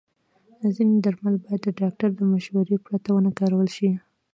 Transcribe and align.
ځینې 0.75 0.95
درمل 1.05 1.35
باید 1.43 1.61
د 1.63 1.67
ډاکټر 1.79 2.09
له 2.19 2.23
مشورې 2.33 2.77
پرته 2.85 3.09
ونه 3.11 3.31
کارول 3.39 3.67
شي. 3.77 3.89